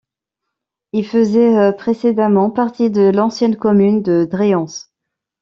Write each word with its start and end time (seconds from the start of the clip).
Il 0.93 1.05
faisait 1.05 1.73
précédemment 1.73 2.49
partie 2.49 2.89
de 2.89 3.11
l'ancienne 3.11 3.55
commune 3.55 4.01
de 4.01 4.25
Dréhance. 4.25 4.89